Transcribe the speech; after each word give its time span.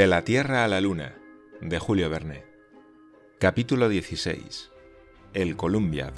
De 0.00 0.06
la 0.06 0.24
Tierra 0.24 0.64
a 0.64 0.66
la 0.66 0.80
Luna, 0.80 1.18
de 1.60 1.78
Julio 1.78 2.08
Verne. 2.08 2.46
Capítulo 3.38 3.90
16. 3.90 4.70
El 5.34 5.58
Columbiad. 5.58 6.14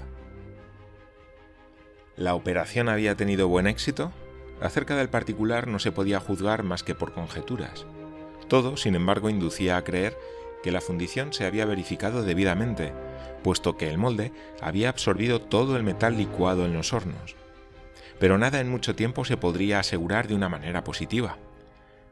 ¿La 2.14 2.36
operación 2.36 2.88
había 2.88 3.16
tenido 3.16 3.48
buen 3.48 3.66
éxito? 3.66 4.12
Acerca 4.60 4.94
del 4.94 5.08
particular 5.08 5.66
no 5.66 5.80
se 5.80 5.90
podía 5.90 6.20
juzgar 6.20 6.62
más 6.62 6.84
que 6.84 6.94
por 6.94 7.12
conjeturas. 7.12 7.84
Todo, 8.46 8.76
sin 8.76 8.94
embargo, 8.94 9.28
inducía 9.28 9.76
a 9.76 9.82
creer 9.82 10.16
que 10.62 10.70
la 10.70 10.80
fundición 10.80 11.32
se 11.32 11.44
había 11.44 11.66
verificado 11.66 12.22
debidamente, 12.22 12.92
puesto 13.42 13.76
que 13.76 13.90
el 13.90 13.98
molde 13.98 14.30
había 14.60 14.90
absorbido 14.90 15.40
todo 15.40 15.76
el 15.76 15.82
metal 15.82 16.16
licuado 16.16 16.66
en 16.66 16.72
los 16.72 16.92
hornos. 16.92 17.34
Pero 18.20 18.38
nada 18.38 18.60
en 18.60 18.70
mucho 18.70 18.94
tiempo 18.94 19.24
se 19.24 19.36
podría 19.36 19.80
asegurar 19.80 20.28
de 20.28 20.36
una 20.36 20.48
manera 20.48 20.84
positiva. 20.84 21.36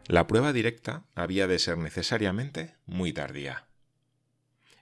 La 0.07 0.27
prueba 0.27 0.53
directa 0.53 1.05
había 1.15 1.47
de 1.47 1.59
ser 1.59 1.79
necesariamente 1.79 2.77
muy 2.87 3.13
tardía. 3.13 3.69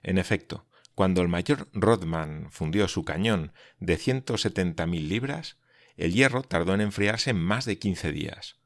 En 0.01 0.17
efecto, 0.17 0.65
cuando 0.95 1.21
el 1.21 1.27
mayor 1.27 1.69
Rodman 1.73 2.47
fundió 2.51 2.87
su 2.87 3.05
cañón 3.05 3.53
de 3.79 3.97
170.000 3.97 5.07
libras, 5.07 5.57
el 5.97 6.13
hierro 6.13 6.43
tardó 6.43 6.73
en 6.73 6.81
enfriarse 6.81 7.33
más 7.33 7.65
de 7.65 7.79
15 7.79 8.11
días. 8.11 8.57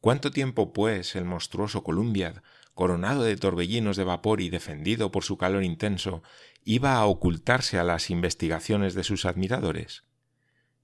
¿Cuánto 0.00 0.30
tiempo, 0.30 0.72
pues, 0.72 1.16
el 1.16 1.24
monstruoso 1.24 1.82
Columbiad, 1.82 2.42
coronado 2.74 3.24
de 3.24 3.36
torbellinos 3.36 3.96
de 3.96 4.04
vapor 4.04 4.40
y 4.40 4.50
defendido 4.50 5.10
por 5.10 5.24
su 5.24 5.36
calor 5.36 5.64
intenso, 5.64 6.22
iba 6.64 6.94
a 6.94 7.06
ocultarse 7.06 7.78
a 7.78 7.84
las 7.84 8.10
investigaciones 8.10 8.94
de 8.94 9.04
sus 9.04 9.24
admiradores? 9.24 10.04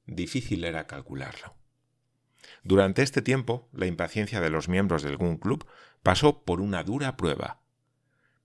Difícil 0.07 0.65
era 0.65 0.87
calcularlo. 0.87 1.57
Durante 2.65 3.03
este 3.03 3.21
tiempo, 3.21 3.69
la 3.73 3.87
impaciencia 3.87 4.41
de 4.41 4.49
los 4.49 4.69
miembros 4.69 5.03
del 5.03 5.19
Gun 5.19 5.37
Club 5.37 5.67
pasó 6.03 6.45
por 6.45 6.63
una 6.63 6.83
dura 6.83 7.17
prueba. 7.17 7.61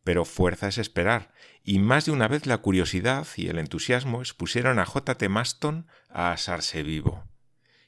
Pero 0.03 0.25
fuerza 0.25 0.67
es 0.67 0.77
esperar, 0.77 1.31
y 1.63 1.79
más 1.79 2.05
de 2.05 2.11
una 2.11 2.27
vez 2.27 2.45
la 2.45 2.57
curiosidad 2.57 3.25
y 3.37 3.47
el 3.47 3.59
entusiasmo 3.59 4.19
expusieron 4.19 4.77
a 4.77 4.85
J. 4.85 5.15
T. 5.15 5.29
Maston 5.29 5.87
a 6.09 6.31
asarse 6.31 6.83
vivo. 6.83 7.23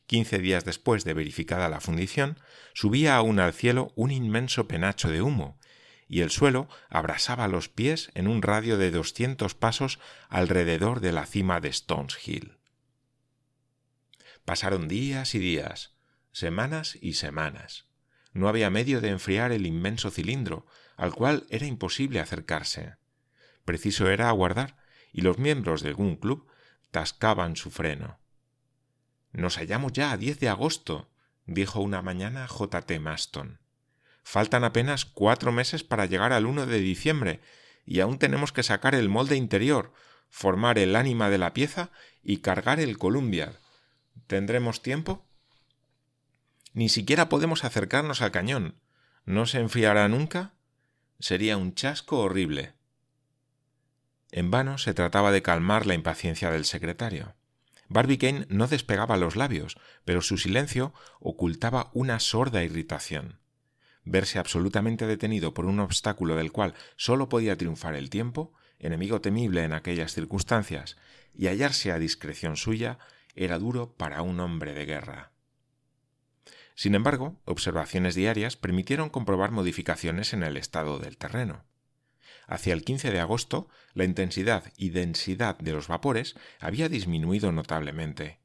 Quince 0.06 0.40
días 0.40 0.64
después 0.64 1.04
de 1.04 1.14
verificada 1.14 1.70
la 1.70 1.82
fundición, 1.82 2.40
subía 2.74 3.16
aún 3.16 3.40
al 3.40 3.54
cielo 3.54 3.92
un 3.96 4.12
inmenso 4.12 4.68
penacho 4.68 5.09
de 5.09 5.22
humo, 5.22 5.58
y 6.08 6.22
el 6.22 6.30
suelo 6.30 6.70
abrasaba 6.90 7.48
los 7.48 7.70
pies 7.70 8.12
en 8.14 8.28
un 8.28 8.42
radio 8.42 8.78
de 8.78 8.92
doscientos 8.92 9.56
pasos 9.56 10.00
alrededor 10.30 11.00
de 11.00 11.12
la 11.12 11.26
cima 11.26 11.59
de 11.62 11.70
Stones 11.70 12.18
Hill. 12.26 12.58
Pasaron 14.44 14.88
días 14.88 15.36
y 15.36 15.40
días, 15.40 15.96
semanas 16.32 16.98
y 17.02 17.14
semanas. 17.14 17.86
No 18.34 18.48
había 18.48 18.70
medio 18.70 19.02
de 19.02 19.10
enfriar 19.10 19.52
el 19.52 19.66
inmenso 19.66 20.12
cilindro, 20.12 20.66
al 20.96 21.14
cual 21.14 21.46
era 21.50 21.66
imposible 21.66 22.20
acercarse. 22.20 22.96
Preciso 23.66 24.10
era 24.10 24.30
aguardar, 24.30 24.78
y 25.12 25.22
los 25.22 25.38
miembros 25.38 25.82
del 25.82 25.96
Gun 25.96 26.16
Club 26.16 26.48
tascaban 26.92 27.56
su 27.56 27.72
freno. 27.72 28.20
Nos 29.32 29.58
hallamos 29.58 29.94
ya 29.94 30.12
a 30.12 30.18
10 30.18 30.40
de 30.40 30.50
agosto, 30.50 31.09
dijo 31.46 31.82
una 31.82 32.02
mañana 32.02 32.48
J. 32.48 32.82
T. 32.82 33.00
Maston. 33.00 33.59
Faltan 34.24 34.64
apenas 34.64 35.06
cuatro 35.06 35.52
meses 35.52 35.84
para 35.84 36.06
llegar 36.06 36.34
al 36.34 36.46
1 36.46 36.66
de 36.66 36.80
diciembre, 36.80 37.42
y 37.86 38.00
aún 38.00 38.20
tenemos 38.20 38.52
que 38.52 38.64
sacar 38.64 38.96
el 38.96 39.09
molde 39.09 39.36
interior, 39.36 39.94
formar 40.30 40.78
el 40.78 40.96
ánima 40.96 41.30
de 41.30 41.38
la 41.38 41.53
pieza 41.53 41.91
y 42.24 42.38
cargar 42.38 42.80
el 42.80 42.97
Columbia. 42.97 43.53
¿Tendremos 44.28 44.81
tiempo? 44.81 45.25
Ni 46.74 46.90
siquiera 46.90 47.30
podemos 47.30 47.64
acercarnos 47.64 48.22
al 48.22 48.32
cañón. 48.32 48.76
¿No 49.26 49.46
se 49.46 49.59
enfriará 49.59 50.08
nunca? 50.08 50.54
Sería 51.20 51.58
un 51.58 51.76
chasco 51.76 52.20
horrible. 52.20 52.74
En 54.32 54.50
vano 54.50 54.78
se 54.78 54.94
trataba 54.94 55.32
de 55.32 55.42
calmar 55.42 55.86
la 55.86 55.94
impaciencia 55.94 56.50
del 56.52 56.66
secretario. 56.66 57.36
Barbicane 57.90 58.46
no 58.48 58.68
despegaba 58.68 59.18
los 59.18 59.36
labios, 59.36 59.78
pero 60.06 60.22
su 60.22 60.38
silencio 60.38 60.94
ocultaba 61.20 61.92
una 61.94 62.20
sorda 62.22 62.64
irritación. 62.64 63.40
Verse 64.06 64.40
absolutamente 64.40 65.06
detenido 65.06 65.53
por 65.53 65.66
un 65.66 65.82
obstáculo 65.82 66.38
del 66.38 66.53
cual 66.53 66.74
sólo 66.96 67.28
podía 67.28 67.58
triunfar 67.58 67.96
el 67.96 68.09
tiempo, 68.09 68.53
enemigo 68.80 69.20
temible 69.20 69.64
en 69.66 69.74
aquellas 69.74 70.14
circunstancias, 70.14 70.96
y 71.34 71.48
hallarse 71.48 71.92
a 71.92 72.00
discreción 72.00 72.56
suya, 72.56 72.98
era 73.36 73.59
duro 73.59 73.94
para 73.98 74.22
un 74.22 74.40
hombre 74.40 74.74
de 74.74 74.86
guerra. 74.86 75.32
Sin 76.81 76.96
embargo, 76.96 77.40
observaciones 77.46 78.16
diarias 78.16 78.58
permitieron 78.58 79.12
comprobar 79.12 79.52
modificaciones 79.52 80.34
en 80.34 80.42
el 80.42 80.58
estado 80.58 80.97
del 80.97 81.16
terreno. 81.16 81.64
Hacia 82.47 82.74
el 82.74 82.84
15 82.84 83.12
de 83.12 83.19
agosto, 83.19 83.69
la 83.94 84.03
intensidad 84.03 84.64
y 84.78 84.90
densidad 84.90 85.59
de 85.59 85.74
los 85.74 85.88
vapores 85.88 86.36
había 86.59 86.90
disminuido 86.90 87.52
notablemente. 87.52 88.40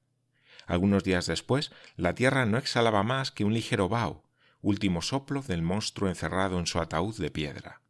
Algunos 0.67 1.03
días 1.03 1.25
después, 1.25 1.73
la 1.97 2.15
Tierra 2.15 2.45
no 2.45 2.59
exhalaba 2.59 3.03
más 3.03 3.33
que 3.33 3.47
un 3.47 3.55
ligero 3.55 3.89
vaho, 3.89 4.23
último 4.61 5.01
soplo 5.01 5.41
del 5.41 5.63
monstruo 5.63 6.11
encerrado 6.11 6.59
en 6.59 6.67
su 6.67 6.79
ataúd 6.79 7.17
de 7.17 7.31
piedra. 7.31 7.81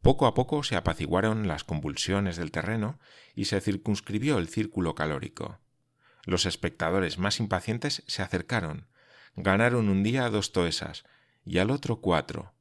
Poco 0.00 0.26
a 0.26 0.32
poco 0.32 0.62
se 0.62 0.76
apaciguaron 0.76 1.46
las 1.46 1.64
convulsiones 1.64 2.38
del 2.38 2.52
terreno 2.52 2.98
y 3.34 3.44
se 3.44 3.60
circunscribió 3.60 4.38
el 4.38 4.48
círculo 4.48 4.94
calórico. 4.94 5.58
Los 6.24 6.46
espectadores 6.46 7.18
más 7.18 7.38
impacientes 7.38 8.02
se 8.06 8.22
acercaron, 8.22 8.86
ganaron 9.42 9.88
un 9.88 10.02
día 10.02 10.28
dos 10.30 10.52
toesas 10.52 11.04
y 11.44 11.58
al 11.58 11.70
otro 11.70 12.00
cuatro. 12.00 12.52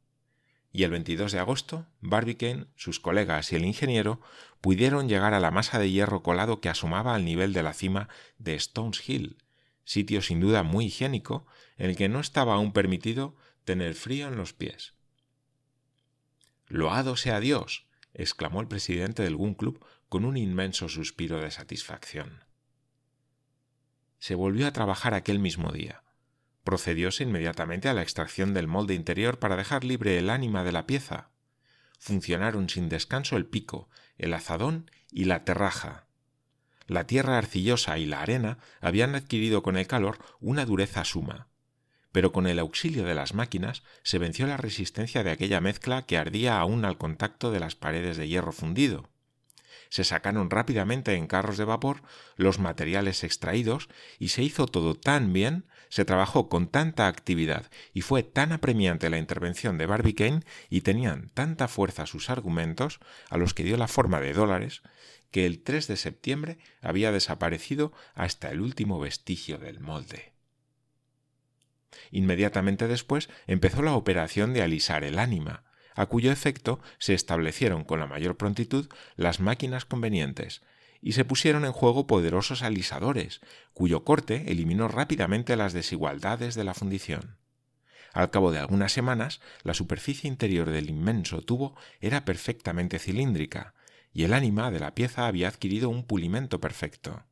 Y 0.72 0.84
el 0.84 0.92
22 0.92 1.32
de 1.32 1.40
agosto, 1.40 1.88
Barbicane, 2.02 2.68
sus 2.76 3.00
colegas 3.00 3.52
y 3.52 3.56
el 3.56 3.66
ingeniero 3.66 4.22
pudieron 4.62 5.10
llegar 5.10 5.34
a 5.34 5.40
la 5.40 5.50
masa 5.50 5.80
de 5.80 5.90
hierro 5.90 6.22
colado 6.22 6.62
que 6.62 6.70
asomaba 6.70 7.16
al 7.16 7.26
nivel 7.26 7.54
de 7.54 7.64
la 7.64 7.74
cima 7.74 8.10
de 8.38 8.54
Stones 8.56 9.08
Hill, 9.08 9.38
sitio 9.86 10.22
sin 10.22 10.40
duda 10.40 10.64
muy 10.64 10.86
higiénico 10.86 11.48
en 11.78 11.90
el 11.90 11.96
que 11.96 12.10
no 12.10 12.20
estaba 12.20 12.54
aún 12.54 12.74
permitido 12.74 13.36
tener 13.66 13.96
frío 13.96 14.28
en 14.28 14.38
los 14.38 14.54
pies. 14.54 14.94
Loado 16.68 17.16
sea 17.16 17.40
Dios, 17.40 17.88
exclamó 18.14 18.62
el 18.62 18.68
presidente 18.68 19.24
del 19.24 19.36
Gun 19.36 19.56
Club 19.56 19.84
con 20.10 20.26
un 20.26 20.38
inmenso 20.38 20.90
suspiro 20.90 21.40
de 21.40 21.50
satisfacción. 21.50 22.44
Se 24.20 24.36
volvió 24.36 24.68
a 24.68 24.74
trabajar 24.74 25.14
aquel 25.14 25.40
mismo 25.40 25.72
día 25.72 26.04
procedióse 26.68 27.24
inmediatamente 27.24 27.88
a 27.88 27.94
la 27.94 28.02
extracción 28.02 28.54
del 28.54 28.68
molde 28.68 28.94
interior 28.94 29.40
para 29.40 29.56
dejar 29.56 29.86
libre 29.86 30.18
el 30.18 30.30
ánima 30.30 30.66
de 30.66 30.74
la 30.74 30.86
pieza. 30.86 31.30
Funcionaron 31.98 32.68
sin 32.68 32.90
descanso 32.90 33.38
el 33.38 33.46
pico, 33.46 33.90
el 34.18 34.34
azadón 34.34 34.92
y 35.10 35.24
la 35.24 35.46
terraja. 35.46 36.08
La 36.86 37.08
tierra 37.08 37.38
arcillosa 37.38 37.98
y 38.00 38.06
la 38.06 38.22
arena 38.22 38.58
habían 38.82 39.16
adquirido 39.16 39.64
con 39.64 39.78
el 39.78 39.88
calor 39.88 40.20
una 40.42 40.66
dureza 40.66 41.06
suma, 41.06 41.48
pero 42.12 42.34
con 42.34 42.48
el 42.48 42.60
auxilio 42.60 43.06
de 43.06 43.16
las 43.16 43.34
máquinas 43.34 43.84
se 44.04 44.18
venció 44.18 44.46
la 44.46 44.58
resistencia 44.58 45.24
de 45.24 45.32
aquella 45.32 45.62
mezcla 45.62 46.02
que 46.02 46.18
ardía 46.18 46.60
aún 46.60 46.84
al 46.84 46.98
contacto 46.98 47.50
de 47.50 47.62
las 47.62 47.76
paredes 47.76 48.18
de 48.18 48.28
hierro 48.28 48.52
fundido 48.52 49.10
se 49.90 50.04
sacaron 50.04 50.50
rápidamente 50.50 51.16
en 51.16 51.28
carros 51.28 51.58
de 51.58 51.66
vapor 51.66 52.02
los 52.36 52.60
materiales 52.60 53.24
extraídos 53.24 53.90
y 54.20 54.30
se 54.30 54.44
hizo 54.44 54.68
todo 54.68 54.96
tan 54.96 55.34
bien, 55.34 55.66
se 55.90 56.06
trabajó 56.06 56.50
con 56.50 56.68
tanta 56.68 57.08
actividad 57.08 57.70
y 57.94 58.02
fue 58.02 58.24
tan 58.24 58.52
apremiante 58.52 59.10
la 59.10 59.18
intervención 59.18 59.78
de 59.78 59.86
Barbicane 59.86 60.42
y 60.70 60.82
tenían 60.82 61.30
tanta 61.34 61.68
fuerza 61.68 62.06
sus 62.06 62.30
argumentos, 62.30 63.00
a 63.30 63.38
los 63.38 63.54
que 63.54 63.64
dio 63.64 63.78
la 63.78 63.88
forma 63.88 64.20
de 64.20 64.34
dólares, 64.34 64.82
que 65.32 65.46
el 65.46 65.62
3 65.64 65.88
de 65.88 65.98
septiembre 65.98 66.58
había 66.82 67.12
desaparecido 67.12 67.94
hasta 68.16 68.50
el 68.52 68.62
último 68.62 69.00
vestigio 69.00 69.58
del 69.58 69.80
molde. 69.80 70.34
Inmediatamente 72.12 72.88
después 72.88 73.30
empezó 73.48 73.82
la 73.82 73.94
operación 73.94 74.54
de 74.54 74.62
alisar 74.62 75.04
el 75.04 75.20
ánima, 75.20 75.64
a 75.96 76.06
cuyo 76.06 76.32
efecto 76.32 76.80
se 77.00 77.14
establecieron 77.14 77.84
con 77.84 78.00
la 78.00 78.08
mayor 78.08 78.38
prontitud 78.38 78.88
las 79.16 79.40
máquinas 79.40 79.86
convenientes, 79.86 80.62
y 81.08 81.14
se 81.14 81.24
pusieron 81.24 81.64
en 81.64 81.72
juego 81.72 82.06
poderosos 82.06 82.64
alisadores, 82.64 83.40
cuyo 83.72 84.04
corte 84.04 84.52
eliminó 84.52 84.90
rápidamente 84.90 85.56
las 85.56 85.72
desigualdades 85.72 86.54
de 86.54 86.66
la 86.66 86.74
fundición. 86.74 87.38
Al 88.12 88.30
cabo 88.30 88.52
de 88.52 88.60
algunas 88.60 88.92
semanas, 88.92 89.40
la 89.64 89.74
superficie 89.74 90.28
interior 90.28 90.70
del 90.70 90.90
inmenso 90.90 91.42
tubo 91.44 91.78
era 92.02 92.26
perfectamente 92.26 93.00
cilíndrica, 93.00 93.74
y 94.12 94.26
el 94.26 94.34
ánima 94.34 94.70
de 94.70 94.82
la 94.82 94.96
pieza 94.96 95.28
había 95.28 95.48
adquirido 95.48 95.88
un 95.88 96.04
pulimento 96.04 96.60
perfecto. 96.60 97.24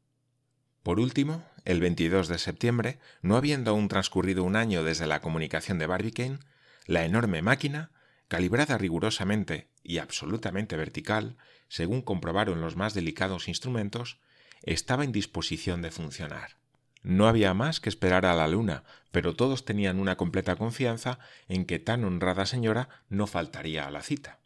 Por 0.81 1.01
último, 1.01 1.43
el 1.65 1.81
22 1.81 2.29
de 2.29 2.37
septiembre, 2.37 2.99
no 3.21 3.35
habiendo 3.35 3.71
aún 3.71 3.89
transcurrido 3.89 4.45
un 4.45 4.55
año 4.55 4.85
desde 4.85 5.05
la 5.05 5.19
comunicación 5.19 5.79
de 5.79 5.87
Barbicane, 5.87 6.39
la 6.85 7.03
enorme 7.03 7.41
máquina 7.41 7.91
calibrada 8.27 8.77
rigurosamente 8.77 9.69
y 9.83 9.99
absolutamente 9.99 10.75
vertical, 10.75 11.37
según 11.67 12.01
comprobaron 12.01 12.61
los 12.61 12.75
más 12.75 12.93
delicados 12.93 13.47
instrumentos, 13.47 14.19
estaba 14.63 15.03
en 15.03 15.11
disposición 15.11 15.81
de 15.81 15.91
funcionar. 15.91 16.57
No 17.03 17.27
había 17.27 17.53
más 17.53 17.79
que 17.79 17.89
esperar 17.89 18.25
a 18.25 18.33
la 18.33 18.47
luna, 18.47 18.83
pero 19.11 19.35
todos 19.35 19.63
tenían 19.63 19.99
una 19.99 20.17
completa 20.17 20.55
confianza 20.55 21.19
en 21.47 21.65
que 21.65 21.77
tan 21.77 22.03
honrada 22.03 22.47
señora 22.47 22.89
no 23.09 23.27
faltaría 23.27 23.85
a 23.85 23.91
la 23.91 24.01
cita. 24.01 24.39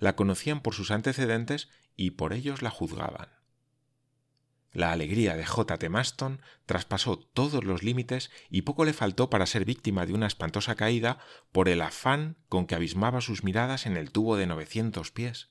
La 0.00 0.16
conocían 0.16 0.60
por 0.60 0.74
sus 0.74 0.90
antecedentes 0.90 1.68
y 1.94 2.12
por 2.12 2.32
ellos 2.32 2.62
la 2.62 2.70
juzgaban. 2.70 3.37
La 4.72 4.92
alegría 4.92 5.36
de 5.36 5.46
J. 5.46 5.78
T. 5.78 5.88
Maston 5.88 6.40
traspasó 6.66 7.18
todos 7.18 7.64
los 7.64 7.82
límites 7.82 8.30
y 8.50 8.62
poco 8.62 8.84
le 8.84 8.92
faltó 8.92 9.30
para 9.30 9.46
ser 9.46 9.64
víctima 9.64 10.04
de 10.04 10.12
una 10.12 10.26
espantosa 10.26 10.74
caída 10.74 11.18
por 11.52 11.68
el 11.68 11.80
afán 11.80 12.36
con 12.48 12.66
que 12.66 12.74
abismaba 12.74 13.20
sus 13.20 13.44
miradas 13.44 13.86
en 13.86 13.96
el 13.96 14.10
tubo 14.10 14.36
de 14.36 14.46
novecientos 14.46 15.10
pies. 15.10 15.48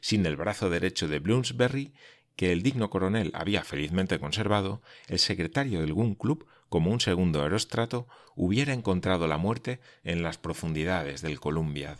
Sin 0.00 0.26
el 0.26 0.36
brazo 0.36 0.68
derecho 0.68 1.08
de 1.08 1.20
Bloomsbury, 1.20 1.94
que 2.36 2.52
el 2.52 2.62
digno 2.62 2.90
coronel 2.90 3.30
había 3.34 3.62
felizmente 3.64 4.18
conservado, 4.18 4.82
el 5.06 5.18
secretario 5.18 5.80
del 5.80 5.92
Gun 5.92 6.14
Club, 6.14 6.46
como 6.68 6.90
un 6.90 7.00
segundo 7.00 7.42
aerostrato, 7.42 8.08
hubiera 8.34 8.72
encontrado 8.72 9.26
la 9.26 9.38
muerte 9.38 9.80
en 10.04 10.22
las 10.22 10.38
profundidades 10.38 11.22
del 11.22 11.38
Columbiad. 11.38 11.98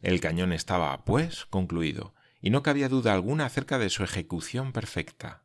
El 0.00 0.20
cañón 0.20 0.52
estaba, 0.52 1.04
pues, 1.04 1.44
concluido, 1.46 2.14
y 2.40 2.50
no 2.50 2.62
cabía 2.62 2.88
duda 2.88 3.12
alguna 3.12 3.46
acerca 3.46 3.78
de 3.78 3.90
su 3.90 4.02
ejecución 4.02 4.72
perfecta. 4.72 5.42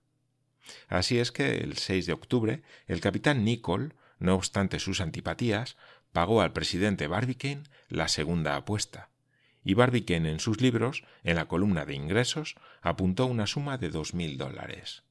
Así 0.88 1.20
es 1.20 1.32
que 1.32 1.58
el 1.58 1.78
6 1.78 2.06
de 2.06 2.14
octubre 2.14 2.64
el 2.88 3.02
capitán 3.02 3.44
Nicol, 3.44 3.96
no 4.20 4.36
obstante 4.36 4.80
sus 4.80 5.02
antipatías, 5.02 5.78
pagó 6.12 6.42
al 6.42 6.54
presidente 6.54 7.08
Barbicane 7.08 7.64
la 7.90 8.08
segunda 8.08 8.56
apuesta, 8.56 9.10
y 9.64 9.74
Barbicane 9.74 10.32
en 10.32 10.40
sus 10.40 10.62
libros, 10.62 11.04
en 11.24 11.36
la 11.36 11.48
columna 11.48 11.86
de 11.86 11.96
ingresos, 11.96 12.56
apuntó 12.82 13.26
una 13.26 13.48
suma 13.48 13.78
de 13.78 13.90
dos 13.90 14.14
mil 14.14 14.38
dólares. 14.38 15.04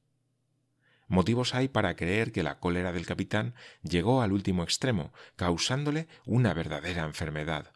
Motivos 1.07 1.53
hay 1.53 1.67
para 1.67 1.95
creer 1.95 2.31
que 2.31 2.41
la 2.41 2.59
cólera 2.59 2.91
del 2.91 3.05
capitán 3.05 3.53
llegó 3.83 4.21
al 4.21 4.31
último 4.31 4.63
extremo, 4.63 5.13
causándole 5.35 6.07
una 6.25 6.53
verdadera 6.53 7.03
enfermedad. 7.03 7.73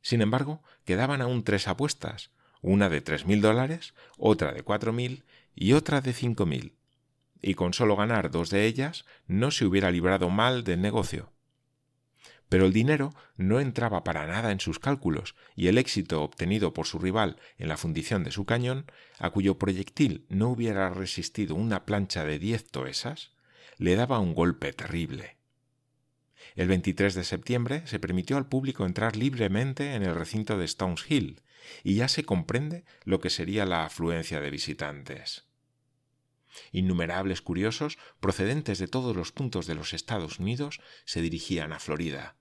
Sin 0.00 0.22
embargo, 0.22 0.62
quedaban 0.84 1.20
aún 1.20 1.44
tres 1.44 1.68
apuestas, 1.68 2.30
una 2.66 2.88
de 2.88 3.00
tres 3.00 3.26
mil 3.26 3.40
dólares, 3.40 3.94
otra 4.18 4.52
de 4.52 4.62
cuatro 4.62 4.92
mil 4.92 5.24
y 5.54 5.72
otra 5.72 6.00
de 6.00 6.12
cinco 6.12 6.46
mil. 6.46 6.74
Y 7.40 7.54
con 7.54 7.72
solo 7.72 7.94
ganar 7.94 8.30
dos 8.32 8.50
de 8.50 8.66
ellas 8.66 9.04
no 9.28 9.52
se 9.52 9.66
hubiera 9.66 9.92
librado 9.92 10.30
mal 10.30 10.64
del 10.64 10.80
negocio. 10.80 11.32
Pero 12.48 12.66
el 12.66 12.72
dinero 12.72 13.14
no 13.36 13.60
entraba 13.60 14.02
para 14.02 14.26
nada 14.26 14.50
en 14.50 14.58
sus 14.58 14.80
cálculos, 14.80 15.36
y 15.54 15.68
el 15.68 15.78
éxito 15.78 16.22
obtenido 16.22 16.72
por 16.72 16.86
su 16.86 16.98
rival 16.98 17.38
en 17.56 17.68
la 17.68 17.76
fundición 17.76 18.24
de 18.24 18.32
su 18.32 18.44
cañón, 18.46 18.90
a 19.18 19.30
cuyo 19.30 19.58
proyectil 19.58 20.26
no 20.28 20.48
hubiera 20.48 20.90
resistido 20.90 21.54
una 21.54 21.84
plancha 21.84 22.24
de 22.24 22.40
diez 22.40 22.68
toesas, 22.68 23.32
le 23.78 23.94
daba 23.94 24.18
un 24.18 24.34
golpe 24.34 24.72
terrible. 24.72 25.36
El 26.56 26.66
23 26.66 27.14
de 27.14 27.22
septiembre 27.22 27.82
se 27.86 28.00
permitió 28.00 28.36
al 28.36 28.48
público 28.48 28.86
entrar 28.86 29.14
libremente 29.14 29.94
en 29.94 30.02
el 30.02 30.14
recinto 30.14 30.58
de 30.58 30.64
Stones 30.64 31.04
Hill, 31.08 31.42
y 31.82 31.94
ya 31.96 32.08
se 32.08 32.24
comprende 32.24 32.84
lo 33.04 33.20
que 33.20 33.30
sería 33.30 33.64
la 33.64 33.84
afluencia 33.84 34.40
de 34.40 34.50
visitantes. 34.50 35.46
Innumerables 36.72 37.42
curiosos, 37.42 37.98
procedentes 38.20 38.78
de 38.78 38.88
todos 38.88 39.14
los 39.14 39.32
puntos 39.32 39.66
de 39.66 39.74
los 39.74 39.92
Estados 39.92 40.38
Unidos, 40.38 40.80
se 41.04 41.20
dirigían 41.20 41.72
a 41.72 41.78
Florida. 41.78 42.36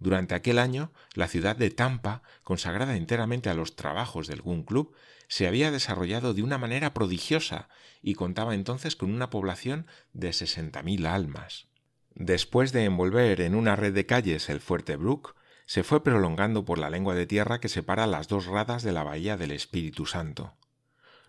Durante 0.00 0.34
aquel 0.34 0.58
año, 0.58 0.92
la 1.14 1.26
ciudad 1.26 1.56
de 1.56 1.70
Tampa, 1.70 2.22
consagrada 2.44 2.96
enteramente 2.96 3.50
a 3.50 3.54
los 3.54 3.74
trabajos 3.74 4.28
del 4.28 4.42
Gun 4.42 4.62
Club, 4.62 4.94
se 5.26 5.46
había 5.46 5.70
desarrollado 5.70 6.34
de 6.34 6.42
una 6.42 6.56
manera 6.56 6.94
prodigiosa 6.94 7.68
y 8.00 8.14
contaba 8.14 8.54
entonces 8.54 8.96
con 8.96 9.12
una 9.12 9.28
población 9.28 9.86
de 10.12 10.32
sesenta 10.32 10.82
mil 10.82 11.04
almas. 11.04 11.66
Después 12.14 12.72
de 12.72 12.84
envolver 12.84 13.40
en 13.40 13.54
una 13.54 13.76
red 13.76 13.92
de 13.92 14.06
calles 14.06 14.48
el 14.48 14.60
fuerte 14.60 14.96
Brook, 14.96 15.34
se 15.68 15.84
fue 15.84 16.02
prolongando 16.02 16.64
por 16.64 16.78
la 16.78 16.88
lengua 16.88 17.14
de 17.14 17.26
tierra 17.26 17.60
que 17.60 17.68
separa 17.68 18.06
las 18.06 18.26
dos 18.26 18.46
radas 18.46 18.82
de 18.82 18.90
la 18.90 19.04
bahía 19.04 19.36
del 19.36 19.50
Espíritu 19.50 20.06
Santo. 20.06 20.56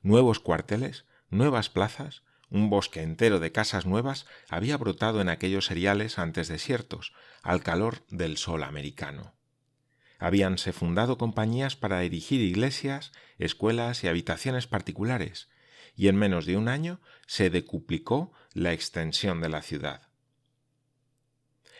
Nuevos 0.01 0.39
cuarteles, 0.39 1.03
nuevas 1.30 1.69
plazas, 1.69 2.24
un 2.50 2.69
bosque 2.69 3.01
entero 3.01 3.41
de 3.41 3.51
casas 3.51 3.86
nuevas 3.86 4.27
había 4.47 4.77
brotado 4.77 5.19
en 5.19 5.27
aquellos 5.27 5.65
seriales 5.65 6.18
antes 6.18 6.47
desiertos, 6.47 7.12
al 7.44 7.62
calor 7.63 8.06
del 8.07 8.38
sol 8.38 8.63
americano. 8.63 9.36
Habíanse 10.19 10.71
fundado 10.71 11.18
compañías 11.18 11.75
para 11.75 12.01
erigir 12.03 12.39
iglesias, 12.39 13.12
escuelas 13.39 14.06
y 14.06 14.07
habitaciones 14.07 14.68
particulares, 14.68 15.50
y 15.97 16.07
en 16.07 16.15
menos 16.15 16.45
de 16.45 16.56
un 16.56 16.69
año 16.69 17.01
se 17.27 17.50
decuplicó 17.50 18.31
la 18.53 18.71
extensión 18.71 19.41
de 19.41 19.50
la 19.50 19.62
ciudad. 19.62 20.09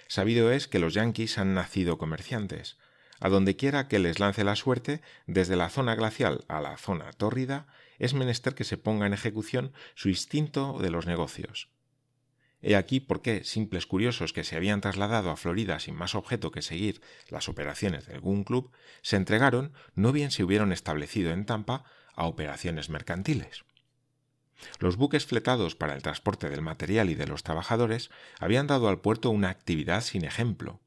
Sabido 0.10 0.52
es 0.52 0.68
que 0.68 0.80
los 0.80 0.96
yanquis 0.96 1.38
han 1.38 1.54
nacido 1.54 2.00
comerciantes. 2.00 2.80
A 3.20 3.30
donde 3.30 3.56
quiera 3.56 3.88
que 3.88 4.00
les 4.00 4.18
lance 4.18 4.44
la 4.44 4.56
suerte, 4.56 5.04
desde 5.28 5.56
la 5.56 5.70
zona 5.70 5.94
glacial 5.94 6.46
a 6.48 6.62
la 6.62 6.78
zona 6.78 7.14
tórrida, 7.14 7.68
es 8.00 8.16
menester 8.16 8.56
que 8.56 8.64
se 8.64 8.78
ponga 8.78 9.06
en 9.06 9.14
ejecución 9.14 9.72
su 9.94 10.10
instinto 10.10 10.80
de 10.80 10.90
los 10.90 11.06
negocios. 11.06 11.70
He 12.64 12.76
aquí 12.76 13.00
por 13.00 13.22
qué 13.22 13.44
simples 13.44 13.86
curiosos 13.86 14.34
que 14.34 14.44
se 14.44 14.56
habían 14.56 14.82
trasladado 14.82 15.30
a 15.30 15.38
Florida 15.38 15.80
sin 15.80 15.94
más 15.94 16.16
objeto 16.16 16.50
que 16.50 16.64
seguir 16.64 17.02
las 17.30 17.48
operaciones 17.48 18.08
del 18.08 18.20
Gun 18.20 18.44
Club 18.44 18.72
se 19.04 19.16
entregaron, 19.16 19.74
no 19.94 20.12
bien 20.12 20.32
se 20.32 20.44
hubieron 20.44 20.72
establecido 20.72 21.32
en 21.32 21.46
Tampa, 21.46 21.84
a 22.16 22.26
operaciones 22.26 22.90
mercantiles. 22.90 23.64
Los 24.80 24.98
buques 24.98 25.26
fletados 25.26 25.76
para 25.76 25.94
el 25.94 26.02
transporte 26.02 26.50
del 26.50 26.62
material 26.62 27.10
y 27.10 27.16
de 27.16 27.28
los 27.28 27.44
trabajadores 27.44 28.10
habían 28.40 28.68
dado 28.68 28.90
al 28.90 29.00
puerto 29.00 29.30
una 29.30 29.50
actividad 29.50 30.02
sin 30.02 30.26
ejemplo. 30.26 30.80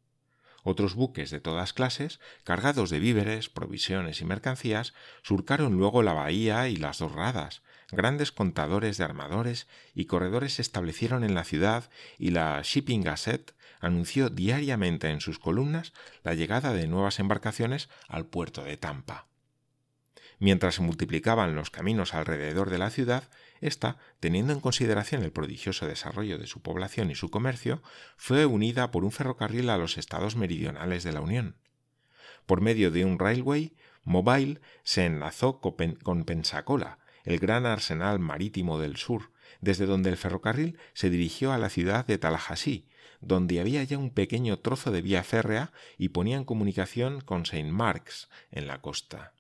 Otros 0.65 0.95
buques 0.95 1.31
de 1.31 1.41
todas 1.41 1.73
clases, 1.73 2.21
cargados 2.45 2.89
de 2.91 3.01
víveres, 3.01 3.49
provisiones 3.49 4.21
y 4.21 4.25
mercancías, 4.25 4.95
surcaron 5.23 5.77
luego 5.77 6.03
la 6.03 6.13
bahía 6.13 6.69
y 6.69 6.77
las 6.77 6.99
dos 6.99 7.13
radas. 7.13 7.63
Grandes 7.91 8.31
contadores 8.31 8.97
de 8.97 9.05
armadores 9.05 9.67
y 9.95 10.05
corredores 10.07 10.55
se 10.55 10.63
establecieron 10.63 11.25
en 11.25 11.35
la 11.35 11.45
ciudad 11.45 11.91
y 12.17 12.31
la 12.31 12.61
Shipping 12.63 13.03
Gazette 13.03 13.55
anunció 13.81 14.31
diariamente 14.31 15.11
en 15.11 15.21
sus 15.21 15.41
columnas 15.41 15.93
la 16.23 16.35
llegada 16.35 16.73
de 16.73 16.87
nuevas 16.87 17.19
embarcaciones 17.19 17.89
al 18.09 18.27
puerto 18.27 18.63
de 18.63 18.77
Tampa. 18.77 19.27
Mientras 20.39 20.77
se 20.77 20.83
multiplicaban 20.83 21.55
los 21.55 21.71
caminos 21.71 22.15
alrededor 22.15 22.71
de 22.71 22.79
la 22.79 22.91
ciudad, 22.91 23.29
esta, 23.63 23.97
teniendo 24.21 24.53
en 24.53 24.61
consideración 24.61 25.23
el 25.23 25.33
prodigioso 25.33 25.87
desarrollo 25.87 26.37
de 26.37 26.47
su 26.47 26.61
población 26.61 27.11
y 27.11 27.15
su 27.15 27.31
comercio, 27.31 27.83
fue 28.17 28.45
unida 28.45 28.91
por 28.91 29.05
un 29.05 29.13
ferrocarril 29.13 29.71
a 29.71 29.79
los 29.79 29.97
estados 29.97 30.37
meridionales 30.37 31.05
de 31.05 31.13
la 31.13 31.23
Unión. 31.23 31.57
Por 32.45 32.61
medio 32.61 32.91
de 32.91 33.05
un 33.05 33.19
railway, 33.19 33.75
Mobile 34.05 34.61
se 34.83 35.07
enlazó 35.07 35.61
con 35.61 36.25
Pensacola, 36.25 36.99
el 37.25 37.39
gran 37.39 37.67
arsenal 37.67 38.19
marítimo 38.19 38.79
del 38.79 38.97
sur, 38.97 39.31
desde 39.61 39.87
donde 39.87 40.11
el 40.11 40.17
ferrocarril 40.17 40.77
se 40.93 41.09
dirigió 41.09 41.53
a 41.53 41.59
la 41.59 41.69
ciudad 41.69 42.05
de 42.05 42.19
Tallahassee, 42.19 42.89
donde 43.21 43.61
había 43.61 43.85
ya 43.85 43.97
un 43.97 44.11
pequeño 44.11 44.59
trozo 44.59 44.91
de 44.91 45.01
vía 45.01 45.23
férrea 45.23 45.73
y 45.97 46.09
ponía 46.09 46.37
en 46.37 46.45
comunicación 46.45 47.21
con 47.21 47.43
St. 47.43 47.71
Marks, 47.71 48.29
en 48.51 48.67
la 48.67 48.81
costa. 48.81 49.33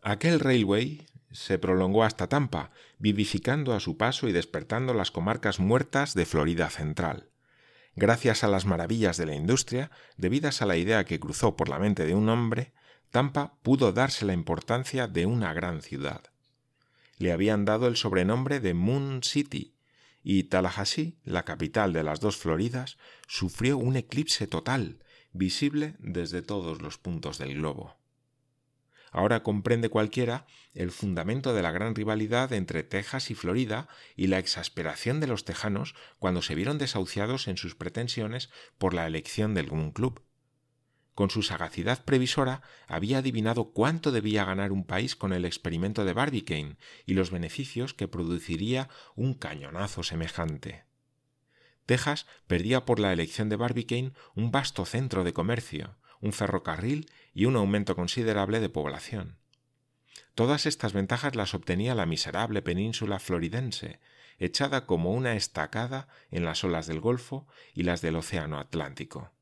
Aquel 0.00 0.40
railway 0.40 1.06
se 1.30 1.58
prolongó 1.58 2.04
hasta 2.04 2.28
Tampa, 2.28 2.70
vivificando 2.98 3.74
a 3.74 3.80
su 3.80 3.96
paso 3.96 4.28
y 4.28 4.32
despertando 4.32 4.94
las 4.94 5.10
comarcas 5.10 5.60
muertas 5.60 6.14
de 6.14 6.26
Florida 6.26 6.70
Central. 6.70 7.30
Gracias 7.96 8.44
a 8.44 8.48
las 8.48 8.64
maravillas 8.64 9.16
de 9.16 9.26
la 9.26 9.34
industria, 9.34 9.90
debidas 10.16 10.62
a 10.62 10.66
la 10.66 10.76
idea 10.76 11.04
que 11.04 11.18
cruzó 11.18 11.56
por 11.56 11.68
la 11.68 11.78
mente 11.78 12.06
de 12.06 12.14
un 12.14 12.28
hombre, 12.28 12.72
Tampa 13.10 13.54
pudo 13.62 13.92
darse 13.92 14.24
la 14.24 14.34
importancia 14.34 15.08
de 15.08 15.26
una 15.26 15.52
gran 15.52 15.82
ciudad. 15.82 16.22
Le 17.16 17.32
habían 17.32 17.64
dado 17.64 17.88
el 17.88 17.96
sobrenombre 17.96 18.60
de 18.60 18.74
Moon 18.74 19.22
City, 19.22 19.74
y 20.22 20.44
Tallahassee, 20.44 21.18
la 21.24 21.44
capital 21.44 21.92
de 21.92 22.02
las 22.02 22.20
dos 22.20 22.36
Floridas, 22.36 22.98
sufrió 23.26 23.78
un 23.78 23.96
eclipse 23.96 24.46
total, 24.46 25.02
visible 25.32 25.96
desde 25.98 26.42
todos 26.42 26.82
los 26.82 26.98
puntos 26.98 27.38
del 27.38 27.54
globo. 27.54 27.97
Ahora 29.12 29.42
comprende 29.42 29.88
cualquiera 29.88 30.46
el 30.74 30.90
fundamento 30.90 31.54
de 31.54 31.62
la 31.62 31.72
gran 31.72 31.94
rivalidad 31.94 32.52
entre 32.52 32.82
Texas 32.82 33.30
y 33.30 33.34
Florida 33.34 33.88
y 34.16 34.26
la 34.26 34.38
exasperación 34.38 35.20
de 35.20 35.26
los 35.26 35.44
tejanos 35.44 35.94
cuando 36.18 36.42
se 36.42 36.54
vieron 36.54 36.78
desahuciados 36.78 37.48
en 37.48 37.56
sus 37.56 37.74
pretensiones 37.74 38.50
por 38.78 38.94
la 38.94 39.06
elección 39.06 39.54
del 39.54 39.68
Gun 39.68 39.92
Club. 39.92 40.22
Con 41.18 41.30
su 41.30 41.42
sagacidad 41.42 42.04
previsora 42.04 42.62
había 42.86 43.18
adivinado 43.18 43.72
cuánto 43.72 44.12
debía 44.12 44.44
ganar 44.44 44.70
un 44.70 44.84
país 44.84 45.16
con 45.16 45.32
el 45.32 45.44
experimento 45.44 46.04
de 46.04 46.12
Barbicane 46.12 46.76
y 47.06 47.14
los 47.14 47.32
beneficios 47.32 47.92
que 47.92 48.06
produciría 48.06 48.88
un 49.16 49.34
cañonazo 49.34 50.04
semejante. 50.04 50.84
Texas 51.86 52.26
perdía 52.46 52.84
por 52.84 53.00
la 53.00 53.12
elección 53.12 53.48
de 53.48 53.56
Barbicane 53.56 54.12
un 54.36 54.52
vasto 54.52 54.84
centro 54.84 55.24
de 55.24 55.32
comercio, 55.32 55.97
un 56.20 56.32
ferrocarril 56.32 57.10
y 57.34 57.44
un 57.44 57.56
aumento 57.56 57.96
considerable 57.96 58.60
de 58.60 58.68
población. 58.68 59.38
Todas 60.34 60.66
estas 60.66 60.92
ventajas 60.92 61.34
las 61.34 61.54
obtenía 61.54 61.94
la 61.94 62.06
miserable 62.06 62.62
península 62.62 63.18
floridense, 63.18 64.00
echada 64.38 64.86
como 64.86 65.12
una 65.12 65.34
estacada 65.34 66.08
en 66.30 66.44
las 66.44 66.62
olas 66.62 66.86
del 66.86 67.00
Golfo 67.00 67.46
y 67.74 67.82
las 67.82 68.00
del 68.02 68.16
Océano 68.16 68.58
Atlántico. 68.58 69.32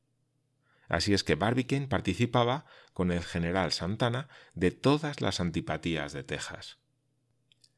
Así 0.87 1.13
es 1.13 1.23
que 1.23 1.35
Barbicane 1.35 1.87
participaba 1.87 2.65
con 2.93 3.11
el 3.11 3.23
general 3.23 3.71
Santana 3.73 4.29
de 4.53 4.71
todas 4.71 5.21
las 5.21 5.39
antipatías 5.39 6.13
de 6.13 6.23
Texas. 6.23 6.77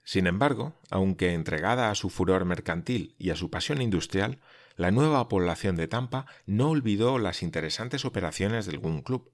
Sin 0.04 0.28
embargo, 0.28 0.74
aunque 0.90 1.34
entregada 1.34 1.92
a 1.92 1.96
su 1.96 2.10
furor 2.10 2.46
mercantil 2.46 3.16
y 3.20 3.32
a 3.32 3.36
su 3.36 3.50
pasión 3.50 3.82
industrial, 3.82 4.40
la 4.80 4.92
nueva 4.92 5.28
población 5.28 5.76
de 5.76 5.90
Tampa 5.90 6.26
no 6.46 6.70
olvidó 6.70 7.20
las 7.20 7.44
interesantes 7.44 8.06
operaciones 8.06 8.66
del 8.66 8.80
Gun 8.80 9.02
Club. 9.02 9.30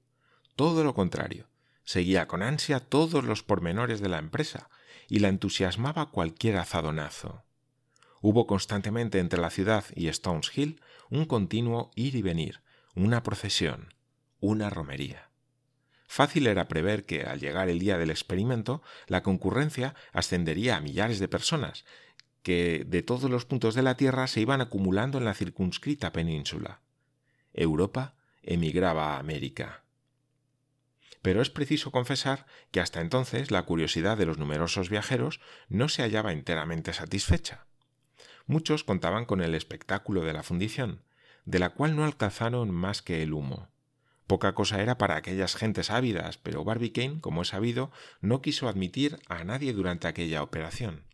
Todo 0.56 0.84
lo 0.84 0.96
contrario, 0.96 1.46
seguía 1.84 2.28
con 2.28 2.42
ansia 2.42 2.80
todos 2.80 3.24
los 3.24 3.44
pormenores 3.44 4.00
de 4.00 4.10
la 4.10 4.18
empresa 4.18 4.72
y 5.08 5.20
la 5.20 5.28
entusiasmaba 5.28 6.10
cualquier 6.10 6.58
azadonazo. 6.58 7.44
Hubo 8.22 8.48
constantemente 8.48 9.20
entre 9.20 9.40
la 9.40 9.52
ciudad 9.52 9.86
y 9.96 10.08
Stones 10.08 10.50
Hill 10.58 10.82
un 11.12 11.26
continuo 11.26 11.92
ir 11.94 12.16
y 12.16 12.24
venir, 12.24 12.62
una 12.96 13.22
procesión, 13.22 13.94
una 14.40 14.72
romería. 14.72 15.30
Fácil 16.08 16.48
era 16.48 16.68
prever 16.68 17.06
que, 17.06 17.22
al 17.22 17.40
llegar 17.40 17.70
el 17.70 17.78
día 17.78 18.00
del 18.00 18.10
experimento, 18.10 18.82
la 19.06 19.22
concurrencia 19.22 19.94
ascendería 20.12 20.78
a 20.78 20.82
millares 20.82 21.20
de 21.20 21.28
personas, 21.28 21.86
que 22.46 22.86
de 22.86 23.02
todos 23.02 23.28
los 23.28 23.44
puntos 23.44 23.74
de 23.74 23.82
la 23.82 23.98
Tierra 23.98 24.28
se 24.28 24.40
iban 24.40 24.62
acumulando 24.62 25.18
en 25.18 25.26
la 25.26 25.34
circunscrita 25.34 26.14
península. 26.14 26.80
Europa 27.54 28.14
emigraba 28.44 29.16
a 29.16 29.18
América. 29.18 29.84
Pero 31.24 31.42
es 31.42 31.50
preciso 31.50 31.90
confesar 31.90 32.46
que 32.70 32.80
hasta 32.80 33.02
entonces 33.02 33.50
la 33.50 33.64
curiosidad 33.64 34.16
de 34.16 34.28
los 34.28 34.38
numerosos 34.38 34.92
viajeros 34.92 35.42
no 35.70 35.90
se 35.90 36.04
hallaba 36.04 36.34
enteramente 36.34 36.94
satisfecha. 36.94 37.66
Muchos 38.46 38.84
contaban 38.84 39.26
con 39.26 39.42
el 39.42 39.56
espectáculo 39.56 40.22
de 40.22 40.34
la 40.34 40.44
fundición, 40.44 41.02
de 41.46 41.58
la 41.58 41.72
cual 41.72 41.96
no 41.96 42.06
alcanzaron 42.06 42.70
más 42.70 43.02
que 43.02 43.24
el 43.24 43.34
humo. 43.34 43.70
Poca 44.28 44.54
cosa 44.54 44.84
era 44.84 45.00
para 45.00 45.16
aquellas 45.16 45.56
gentes 45.56 45.90
ávidas, 45.90 46.38
pero 46.38 46.64
Barbicane, 46.64 47.22
como 47.22 47.42
es 47.42 47.48
sabido, 47.48 47.92
no 48.22 48.44
quiso 48.44 48.68
admitir 48.68 49.18
a 49.30 49.44
nadie 49.44 49.74
durante 49.74 50.08
aquella 50.08 50.44
operación. 50.44 51.06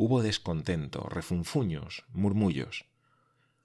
Hubo 0.00 0.22
descontento, 0.22 1.08
refunfuños, 1.10 2.04
murmullos. 2.12 2.84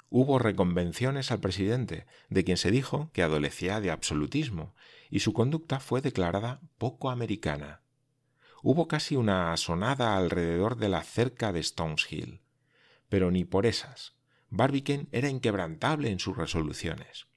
Hubo 0.10 0.40
reconvenciones 0.40 1.32
al 1.32 1.40
presidente, 1.40 2.08
de 2.28 2.44
quien 2.44 2.58
se 2.58 2.72
dijo 2.72 3.12
que 3.14 3.22
adolecía 3.22 3.80
de 3.82 3.92
absolutismo, 3.92 4.74
y 5.12 5.20
su 5.20 5.32
conducta 5.32 5.80
fue 5.80 6.02
declarada 6.02 6.60
poco 6.80 7.12
americana. 7.12 7.84
Hubo 8.64 8.88
casi 8.88 9.16
una 9.16 9.54
asonada 9.54 10.18
alrededor 10.18 10.78
de 10.78 10.90
la 10.90 11.04
cerca 11.04 11.54
de 11.54 11.60
Stones 11.60 12.12
Hill, 12.12 12.42
pero 13.10 13.30
ni 13.30 13.46
por 13.46 13.68
esas, 13.68 14.16
Barbicane 14.50 15.06
era 15.12 15.30
inquebrantable 15.30 16.10
en 16.10 16.18
sus 16.18 16.36
resoluciones. 16.36 17.28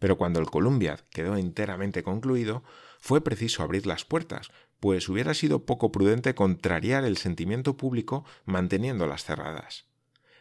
Pero 0.00 0.18
cuando 0.18 0.40
el 0.40 0.46
Columbiad 0.46 0.98
quedó 1.10 1.36
enteramente 1.36 2.02
concluido, 2.02 2.64
fue 2.98 3.20
preciso 3.20 3.62
abrir 3.62 3.86
las 3.86 4.04
puertas, 4.04 4.50
pues 4.80 5.08
hubiera 5.08 5.34
sido 5.34 5.64
poco 5.64 5.92
prudente 5.92 6.34
contrariar 6.34 7.04
el 7.04 7.16
sentimiento 7.16 7.76
público 7.76 8.24
manteniéndolas 8.44 9.24
cerradas. 9.24 9.86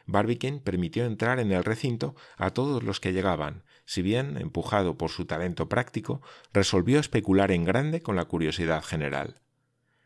Barbicane 0.05 0.59
permitió 0.59 1.05
entrar 1.05 1.39
en 1.39 1.51
el 1.51 1.63
recinto 1.63 2.15
a 2.37 2.49
todos 2.49 2.83
los 2.83 2.99
que 2.99 3.13
llegaban, 3.13 3.63
si 3.85 4.01
bien, 4.01 4.37
empujado 4.37 4.97
por 4.97 5.11
su 5.11 5.25
talento 5.25 5.69
práctico, 5.69 6.21
resolvió 6.51 6.99
especular 6.99 7.51
en 7.51 7.63
grande 7.63 8.01
con 8.01 8.15
la 8.15 8.25
curiosidad 8.25 8.83
general. 8.83 9.41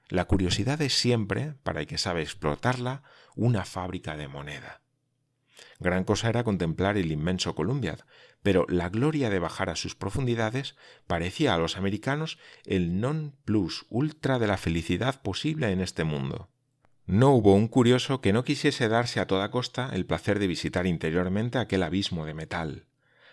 La 0.09 0.25
curiosidad 0.25 0.81
es 0.81 0.93
siempre, 0.93 1.55
para 1.63 1.81
el 1.81 1.87
que 1.87 1.97
sabe 1.97 2.21
explotarla, 2.21 3.03
una 3.35 3.65
fábrica 3.65 4.17
de 4.17 4.27
moneda. 4.27 4.82
Gran 5.79 6.03
cosa 6.03 6.29
era 6.29 6.43
contemplar 6.43 6.97
el 6.97 7.11
inmenso 7.11 7.55
Columbiad, 7.55 7.99
pero 8.41 8.65
la 8.69 8.89
gloria 8.89 9.29
de 9.29 9.39
bajar 9.39 9.69
a 9.69 9.75
sus 9.75 9.95
profundidades 9.95 10.75
parecía 11.07 11.53
a 11.53 11.57
los 11.57 11.77
americanos 11.77 12.37
el 12.65 12.99
non 12.99 13.33
plus 13.45 13.85
ultra 13.89 14.39
de 14.39 14.47
la 14.47 14.57
felicidad 14.57 15.21
posible 15.21 15.71
en 15.71 15.81
este 15.81 16.03
mundo. 16.03 16.49
No 17.05 17.31
hubo 17.31 17.53
un 17.53 17.67
curioso 17.67 18.21
que 18.21 18.31
no 18.31 18.45
quisiese 18.45 18.87
darse 18.87 19.19
a 19.19 19.27
toda 19.27 19.51
costa 19.51 19.89
el 19.93 20.05
placer 20.05 20.39
de 20.39 20.47
visitar 20.47 20.87
interiormente 20.87 21.57
aquel 21.57 21.83
abismo 21.83 22.25
de 22.25 22.33
metal. 22.33 22.85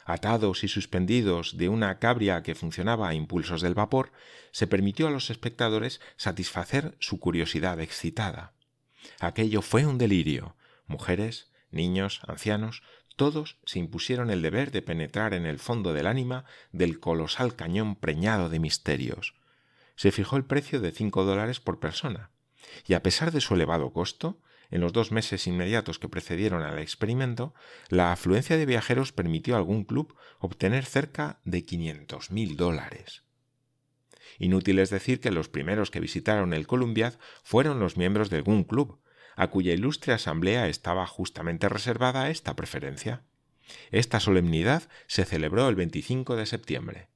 Atados 0.05 0.65
y 0.65 0.69
suspendidos 0.69 1.57
de 1.57 1.69
una 1.69 2.01
cabria 2.01 2.43
que 2.43 2.57
funcionaba 2.57 3.09
a 3.09 3.15
impulsos 3.15 3.63
del 3.63 3.75
vapor, 3.75 4.11
se 4.51 4.67
permitió 4.67 5.07
a 5.07 5.11
los 5.13 5.31
espectadores 5.31 6.01
satisfacer 6.17 6.97
su 6.99 7.21
curiosidad 7.21 7.79
excitada. 7.81 8.55
Aquello 9.21 9.63
fue 9.63 9.87
un 9.87 9.99
delirio. 9.99 10.57
Mujeres, 10.87 11.50
niños, 11.71 12.21
ancianos, 12.27 12.83
todos 13.17 13.59
se 13.65 13.79
impusieron 13.79 14.31
el 14.31 14.43
deber 14.43 14.71
de 14.71 14.83
penetrar 14.83 15.35
en 15.35 15.47
el 15.47 15.59
fondo 15.59 15.93
del 15.93 16.07
ánima 16.07 16.45
del 16.73 17.01
colosal 17.01 17.55
cañón 17.55 17.97
preñado 17.97 18.49
de 18.49 18.61
misterios. 18.61 19.35
Se 19.95 20.11
fijó 20.11 20.37
el 20.37 20.45
precio 20.45 20.81
de 20.81 20.93
cinco 20.93 21.25
dólares 21.25 21.61
por 21.61 21.81
persona, 21.81 22.31
y 22.87 22.95
a 22.95 23.03
pesar 23.03 23.33
de 23.33 23.41
su 23.41 23.55
elevado 23.55 23.93
costo, 23.93 24.41
en 24.71 24.81
los 24.81 24.93
dos 24.93 25.11
meses 25.11 25.47
inmediatos 25.47 25.99
que 25.99 26.09
precedieron 26.09 26.63
al 26.63 26.79
experimento, 26.79 27.55
la 27.89 28.13
afluencia 28.13 28.57
de 28.57 28.67
viajeros 28.67 29.13
permitió 29.13 29.55
a 29.55 29.59
algún 29.59 29.85
club 29.85 30.17
obtener 30.39 30.85
cerca 30.85 31.41
de 31.45 31.65
quinientos 31.65 32.31
mil 32.31 32.57
dólares. 32.57 33.25
Inútil 34.39 34.79
es 34.79 34.91
decir 34.91 35.21
que 35.21 35.31
los 35.31 35.49
primeros 35.49 35.91
que 35.91 36.01
visitaron 36.01 36.55
el 36.55 36.67
Columbiad 36.67 37.15
fueron 37.43 37.81
los 37.81 37.97
miembros 37.97 38.31
de 38.31 38.37
algún 38.37 38.65
club, 38.65 39.01
a 39.41 39.47
cuya 39.47 39.73
ilustre 39.73 40.13
asamblea 40.13 40.69
estaba 40.69 41.07
justamente 41.07 41.71
reservada 41.71 42.29
esta 42.29 42.55
preferencia. 42.55 43.23
Esta 43.91 44.21
solemnidad 44.21 44.83
se 45.07 45.25
celebró 45.25 45.67
el 45.71 45.77
25 45.77 46.37
de 46.37 46.45
septiembre. 46.45 47.09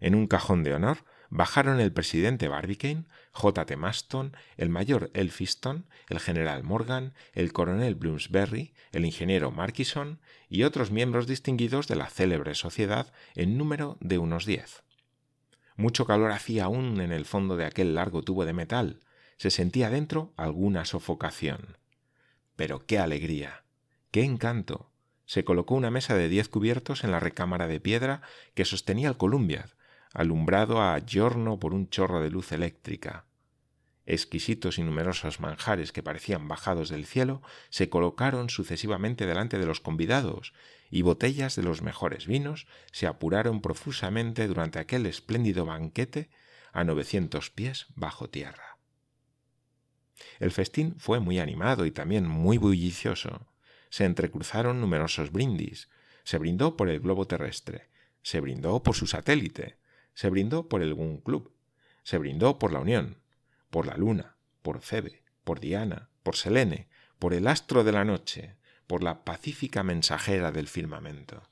En 0.00 0.16
un 0.16 0.26
cajón 0.26 0.64
de 0.64 0.74
honor 0.74 1.04
bajaron 1.30 1.78
el 1.78 1.92
presidente 1.92 2.48
Barbicane, 2.48 3.04
J. 3.30 3.64
T. 3.64 3.76
Maston, 3.76 4.36
el 4.56 4.70
mayor 4.70 5.12
Elphiston, 5.14 5.86
el 6.08 6.18
general 6.18 6.64
Morgan, 6.64 7.14
el 7.32 7.52
coronel 7.52 7.94
Bloomsbury, 7.94 8.74
el 8.90 9.04
ingeniero 9.04 9.52
Markison 9.52 10.18
y 10.48 10.64
otros 10.64 10.90
miembros 10.90 11.28
distinguidos 11.28 11.86
de 11.86 11.94
la 11.94 12.10
célebre 12.10 12.56
sociedad 12.56 13.12
en 13.36 13.56
número 13.56 13.98
de 14.00 14.18
unos 14.18 14.46
diez. 14.46 14.82
Mucho 15.76 16.06
calor 16.06 16.32
hacía 16.32 16.64
aún 16.64 17.00
en 17.00 17.12
el 17.12 17.24
fondo 17.24 17.56
de 17.56 17.66
aquel 17.66 17.94
largo 17.94 18.22
tubo 18.22 18.44
de 18.44 18.52
metal, 18.52 18.98
se 19.38 19.50
sentía 19.50 19.88
dentro 19.88 20.32
alguna 20.36 20.84
sofocación. 20.84 21.78
Pero 22.56 22.84
qué 22.84 22.98
alegría, 22.98 23.64
qué 24.10 24.24
encanto. 24.24 24.90
Se 25.24 25.44
colocó 25.44 25.74
una 25.74 25.90
mesa 25.90 26.16
de 26.16 26.28
diez 26.28 26.48
cubiertos 26.48 27.04
en 27.04 27.12
la 27.12 27.20
recámara 27.20 27.66
de 27.66 27.80
piedra 27.80 28.22
que 28.54 28.64
sostenía 28.64 29.08
el 29.08 29.16
Columbiad, 29.16 29.70
alumbrado 30.12 30.82
a 30.82 30.98
giorno 31.00 31.58
por 31.58 31.72
un 31.72 31.88
chorro 31.88 32.20
de 32.20 32.30
luz 32.30 32.52
eléctrica. 32.52 33.26
Exquisitos 34.06 34.78
y 34.78 34.82
numerosos 34.82 35.38
manjares 35.38 35.92
que 35.92 36.02
parecían 36.02 36.48
bajados 36.48 36.88
del 36.88 37.04
cielo 37.04 37.42
se 37.68 37.90
colocaron 37.90 38.48
sucesivamente 38.48 39.26
delante 39.26 39.58
de 39.58 39.66
los 39.66 39.80
convidados, 39.80 40.54
y 40.90 41.02
botellas 41.02 41.56
de 41.56 41.62
los 41.62 41.82
mejores 41.82 42.26
vinos 42.26 42.66
se 42.90 43.06
apuraron 43.06 43.60
profusamente 43.60 44.48
durante 44.48 44.78
aquel 44.78 45.04
espléndido 45.04 45.66
banquete 45.66 46.30
a 46.72 46.84
novecientos 46.84 47.50
pies 47.50 47.86
bajo 47.94 48.30
tierra. 48.30 48.67
El 50.38 50.50
festín 50.50 50.94
fue 50.98 51.20
muy 51.20 51.38
animado 51.38 51.86
y 51.86 51.90
también 51.90 52.26
muy 52.26 52.58
bullicioso. 52.58 53.46
Se 53.90 54.04
entrecruzaron 54.04 54.80
numerosos 54.80 55.32
brindis. 55.32 55.88
Se 56.24 56.38
brindó 56.38 56.76
por 56.76 56.88
el 56.88 57.00
globo 57.00 57.26
terrestre. 57.26 57.88
Se 58.22 58.40
brindó 58.40 58.82
por 58.82 58.94
su 58.94 59.06
satélite. 59.06 59.78
Se 60.14 60.30
brindó 60.30 60.68
por 60.68 60.82
el 60.82 60.94
Gun 60.94 61.18
Club. 61.18 61.52
Se 62.02 62.18
brindó 62.18 62.58
por 62.58 62.72
la 62.72 62.80
Unión. 62.80 63.18
Por 63.70 63.86
la 63.86 63.96
Luna. 63.96 64.36
Por 64.62 64.80
Febe. 64.80 65.22
Por 65.44 65.60
Diana. 65.60 66.10
Por 66.22 66.36
Selene. 66.36 66.88
Por 67.18 67.34
el 67.34 67.46
astro 67.46 67.84
de 67.84 67.92
la 67.92 68.04
noche. 68.04 68.56
Por 68.86 69.02
la 69.02 69.24
pacífica 69.24 69.82
mensajera 69.82 70.52
del 70.52 70.68
firmamento. 70.68 71.42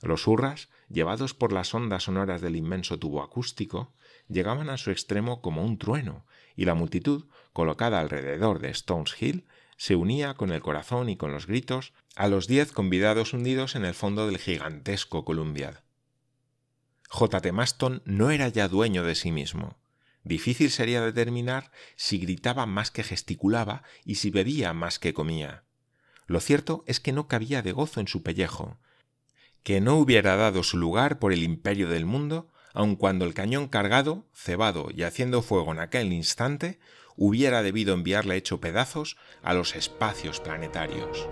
Los 0.00 0.26
hurras, 0.26 0.68
llevados 0.88 1.34
por 1.34 1.52
las 1.52 1.74
ondas 1.74 2.04
sonoras 2.04 2.40
del 2.40 2.56
inmenso 2.56 2.98
tubo 2.98 3.22
acústico, 3.22 3.92
llegaban 4.28 4.70
a 4.70 4.76
su 4.76 4.90
extremo 4.90 5.40
como 5.40 5.64
un 5.64 5.78
trueno, 5.78 6.24
y 6.54 6.64
la 6.64 6.74
multitud, 6.74 7.26
colocada 7.52 8.00
alrededor 8.00 8.60
de 8.60 8.70
Stones 8.70 9.14
Hill, 9.20 9.46
se 9.76 9.96
unía 9.96 10.34
con 10.34 10.50
el 10.50 10.60
corazón 10.60 11.08
y 11.08 11.16
con 11.16 11.32
los 11.32 11.46
gritos 11.46 11.92
a 12.16 12.28
los 12.28 12.48
diez 12.48 12.72
convidados 12.72 13.32
hundidos 13.32 13.76
en 13.76 13.84
el 13.84 13.94
fondo 13.94 14.26
del 14.26 14.38
gigantesco 14.38 15.24
Columbiad. 15.24 15.76
J. 17.08 17.40
T. 17.40 17.52
Maston 17.52 18.02
no 18.04 18.30
era 18.30 18.48
ya 18.48 18.68
dueño 18.68 19.04
de 19.04 19.14
sí 19.14 19.32
mismo. 19.32 19.78
Difícil 20.24 20.70
sería 20.70 21.00
determinar 21.00 21.70
si 21.96 22.18
gritaba 22.18 22.66
más 22.66 22.90
que 22.90 23.02
gesticulaba 23.02 23.82
y 24.04 24.16
si 24.16 24.30
bebía 24.30 24.72
más 24.74 24.98
que 24.98 25.14
comía. 25.14 25.62
Lo 26.26 26.40
cierto 26.40 26.84
es 26.86 27.00
que 27.00 27.12
no 27.12 27.28
cabía 27.28 27.62
de 27.62 27.72
gozo 27.72 28.00
en 28.00 28.08
su 28.08 28.22
pellejo, 28.22 28.78
que 29.68 29.82
no 29.82 29.98
hubiera 29.98 30.34
dado 30.36 30.62
su 30.62 30.78
lugar 30.78 31.18
por 31.18 31.30
el 31.30 31.42
imperio 31.42 31.90
del 31.90 32.06
mundo 32.06 32.48
aun 32.72 32.96
cuando 32.96 33.26
el 33.26 33.34
cañón 33.34 33.68
cargado, 33.68 34.26
cebado 34.32 34.88
y 34.90 35.02
haciendo 35.02 35.42
fuego 35.42 35.72
en 35.72 35.78
aquel 35.78 36.10
instante, 36.10 36.78
hubiera 37.16 37.62
debido 37.62 37.92
enviarle 37.92 38.36
hecho 38.36 38.62
pedazos 38.62 39.18
a 39.42 39.52
los 39.52 39.76
espacios 39.76 40.40
planetarios. 40.40 41.28